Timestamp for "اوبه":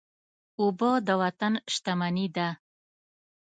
0.59-0.91